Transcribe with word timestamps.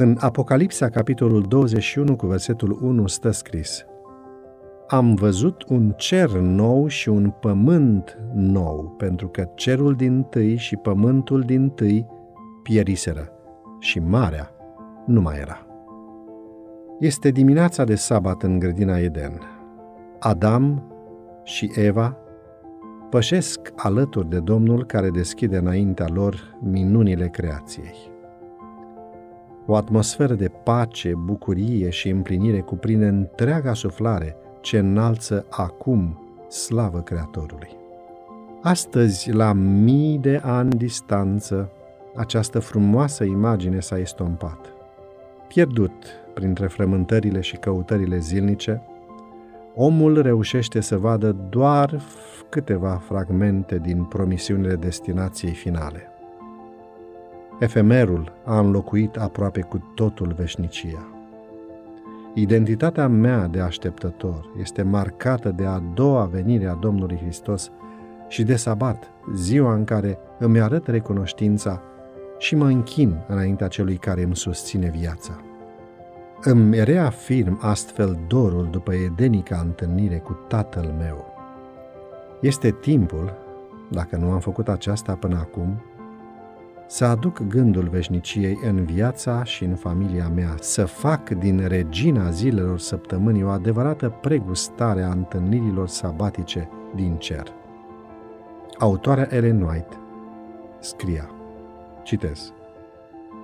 În 0.00 0.16
Apocalipsa, 0.20 0.88
capitolul 0.88 1.42
21, 1.42 2.16
cu 2.16 2.26
versetul 2.26 2.78
1, 2.82 3.06
stă 3.06 3.30
scris 3.30 3.84
Am 4.88 5.14
văzut 5.14 5.64
un 5.68 5.92
cer 5.96 6.30
nou 6.30 6.86
și 6.86 7.08
un 7.08 7.32
pământ 7.40 8.18
nou, 8.34 8.94
pentru 8.96 9.28
că 9.28 9.48
cerul 9.54 9.94
din 9.94 10.22
tâi 10.22 10.56
și 10.56 10.76
pământul 10.76 11.40
din 11.40 11.68
tâi 11.68 12.06
pieriseră 12.62 13.32
și 13.78 13.98
marea 13.98 14.50
nu 15.06 15.20
mai 15.20 15.38
era. 15.38 15.66
Este 16.98 17.30
dimineața 17.30 17.84
de 17.84 17.94
sabat 17.94 18.42
în 18.42 18.58
grădina 18.58 18.98
Eden. 18.98 19.40
Adam 20.18 20.82
și 21.42 21.70
Eva 21.74 22.16
pășesc 23.10 23.72
alături 23.76 24.28
de 24.28 24.38
Domnul 24.38 24.84
care 24.84 25.08
deschide 25.08 25.56
înaintea 25.56 26.06
lor 26.08 26.58
minunile 26.60 27.28
creației. 27.28 28.18
O 29.70 29.76
atmosferă 29.76 30.34
de 30.34 30.48
pace, 30.48 31.12
bucurie 31.24 31.90
și 31.90 32.08
împlinire 32.08 32.60
cuprinde 32.60 33.06
întreaga 33.06 33.74
suflare 33.74 34.36
ce 34.60 34.78
înalță 34.78 35.46
acum 35.50 36.20
slavă 36.48 37.00
Creatorului. 37.00 37.68
Astăzi, 38.62 39.32
la 39.32 39.52
mii 39.52 40.18
de 40.18 40.40
ani 40.42 40.70
distanță, 40.70 41.70
această 42.16 42.58
frumoasă 42.58 43.24
imagine 43.24 43.80
s-a 43.80 43.98
estompat. 43.98 44.72
Pierdut 45.48 46.04
printre 46.34 46.66
frământările 46.66 47.40
și 47.40 47.56
căutările 47.56 48.18
zilnice, 48.18 48.82
omul 49.74 50.22
reușește 50.22 50.80
să 50.80 50.96
vadă 50.96 51.36
doar 51.50 52.00
câteva 52.48 53.02
fragmente 53.06 53.78
din 53.78 54.04
promisiunile 54.04 54.74
destinației 54.74 55.52
finale. 55.52 56.02
Efemerul 57.60 58.32
a 58.44 58.58
înlocuit 58.58 59.16
aproape 59.16 59.60
cu 59.60 59.92
totul 59.94 60.32
veșnicia. 60.36 61.06
Identitatea 62.34 63.08
mea 63.08 63.46
de 63.46 63.60
așteptător 63.60 64.50
este 64.60 64.82
marcată 64.82 65.48
de 65.48 65.64
a 65.66 65.78
doua 65.94 66.24
venire 66.24 66.66
a 66.66 66.74
Domnului 66.74 67.16
Hristos 67.16 67.70
și 68.28 68.42
de 68.42 68.56
sabat, 68.56 69.10
ziua 69.34 69.74
în 69.74 69.84
care 69.84 70.18
îmi 70.38 70.60
arăt 70.60 70.86
recunoștința 70.86 71.82
și 72.38 72.54
mă 72.54 72.66
închin 72.66 73.24
înaintea 73.28 73.68
celui 73.68 73.96
care 73.96 74.22
îmi 74.22 74.36
susține 74.36 74.92
viața. 74.98 75.40
Îmi 76.42 76.84
reafirm 76.84 77.58
astfel 77.62 78.18
dorul 78.26 78.68
după 78.70 78.92
edenica 78.94 79.60
întâlnire 79.64 80.18
cu 80.18 80.32
Tatăl 80.48 80.94
meu. 80.98 81.24
Este 82.40 82.70
timpul, 82.70 83.32
dacă 83.90 84.16
nu 84.16 84.30
am 84.30 84.40
făcut 84.40 84.68
aceasta 84.68 85.14
până 85.14 85.36
acum, 85.38 85.82
să 86.90 87.04
aduc 87.04 87.46
gândul 87.48 87.88
veșniciei 87.88 88.58
în 88.66 88.84
viața 88.84 89.44
și 89.44 89.64
în 89.64 89.74
familia 89.74 90.28
mea, 90.34 90.54
să 90.60 90.84
fac 90.84 91.30
din 91.30 91.66
regina 91.66 92.30
zilelor 92.30 92.78
săptămânii 92.78 93.42
o 93.42 93.48
adevărată 93.48 94.08
pregustare 94.20 95.02
a 95.02 95.10
întâlnirilor 95.10 95.88
sabatice 95.88 96.68
din 96.94 97.16
cer. 97.16 97.52
Autoarea 98.78 99.28
Ellen 99.30 99.62
White 99.62 99.96
scria, 100.80 101.30
citez, 102.02 102.52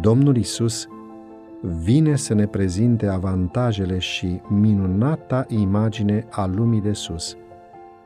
Domnul 0.00 0.36
Isus 0.36 0.88
vine 1.60 2.16
să 2.16 2.34
ne 2.34 2.46
prezinte 2.46 3.06
avantajele 3.06 3.98
și 3.98 4.40
minunata 4.48 5.44
imagine 5.48 6.26
a 6.30 6.46
lumii 6.46 6.80
de 6.80 6.92
sus, 6.92 7.36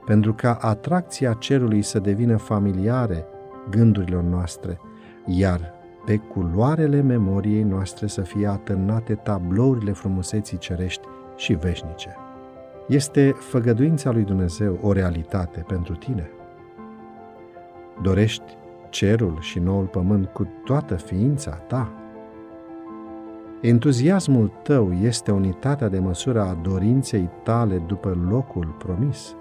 pentru 0.06 0.34
ca 0.34 0.58
atracția 0.60 1.32
cerului 1.32 1.82
să 1.82 1.98
devină 1.98 2.36
familiare 2.36 3.24
gândurilor 3.70 4.22
noastre– 4.22 4.78
iar 5.26 5.72
pe 6.04 6.16
culoarele 6.16 7.00
memoriei 7.00 7.62
noastre 7.62 8.06
să 8.06 8.20
fie 8.20 8.46
atârnate 8.46 9.14
tablourile 9.14 9.92
frumuseții 9.92 10.58
cerești 10.58 11.06
și 11.36 11.52
veșnice. 11.52 12.16
Este 12.88 13.30
făgăduința 13.38 14.10
lui 14.10 14.22
Dumnezeu 14.22 14.78
o 14.82 14.92
realitate 14.92 15.64
pentru 15.66 15.94
tine? 15.94 16.30
Dorești 18.02 18.56
cerul 18.88 19.36
și 19.40 19.58
noul 19.58 19.84
pământ 19.84 20.26
cu 20.26 20.48
toată 20.64 20.94
ființa 20.94 21.50
ta? 21.50 21.92
Entuziasmul 23.60 24.52
tău 24.62 24.92
este 24.92 25.30
unitatea 25.30 25.88
de 25.88 25.98
măsură 25.98 26.40
a 26.40 26.58
dorinței 26.62 27.28
tale 27.42 27.78
după 27.78 28.18
locul 28.28 28.74
promis? 28.78 29.36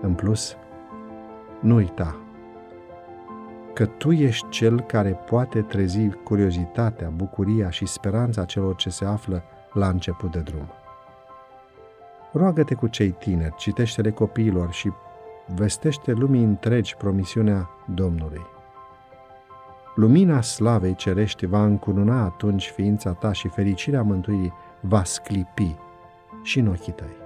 În 0.00 0.14
plus, 0.14 0.56
nu 1.60 1.74
uita 1.74 2.23
că 3.74 3.86
Tu 3.86 4.12
ești 4.12 4.48
Cel 4.48 4.80
care 4.80 5.10
poate 5.10 5.62
trezi 5.62 6.08
curiozitatea, 6.08 7.08
bucuria 7.08 7.70
și 7.70 7.86
speranța 7.86 8.44
celor 8.44 8.76
ce 8.76 8.90
se 8.90 9.04
află 9.04 9.42
la 9.72 9.88
început 9.88 10.32
de 10.32 10.38
drum. 10.38 10.68
Roagă-te 12.32 12.74
cu 12.74 12.86
cei 12.86 13.10
tineri, 13.10 13.54
citește-le 13.56 14.10
copiilor 14.10 14.72
și 14.72 14.92
vestește 15.54 16.12
lumii 16.12 16.42
întregi 16.42 16.96
promisiunea 16.96 17.70
Domnului. 17.94 18.40
Lumina 19.94 20.40
slavei 20.40 20.94
cerești 20.94 21.46
va 21.46 21.64
încununa 21.64 22.24
atunci 22.24 22.68
ființa 22.68 23.12
ta 23.12 23.32
și 23.32 23.48
fericirea 23.48 24.02
mântuirii 24.02 24.52
va 24.80 25.04
sclipi 25.04 25.76
și 26.42 26.58
în 26.58 26.66
ochii 26.66 26.92
tăi. 26.92 27.16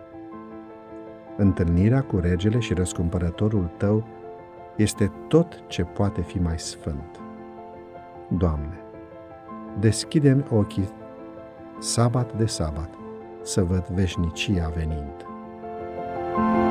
Întâlnirea 1.36 2.02
cu 2.02 2.18
regele 2.18 2.58
și 2.58 2.74
răscumpărătorul 2.74 3.70
tău 3.76 4.06
este 4.78 5.12
tot 5.28 5.62
ce 5.66 5.82
poate 5.82 6.20
fi 6.20 6.38
mai 6.38 6.58
sfânt. 6.58 7.20
Doamne, 8.28 8.80
deschidem 9.78 10.44
ochii 10.50 10.88
sabat 11.78 12.36
de 12.36 12.46
sabat 12.46 12.90
să 13.42 13.62
văd 13.62 13.86
veșnicia 13.86 14.68
venind. 14.68 15.26
thank 16.36 16.62
you 16.62 16.67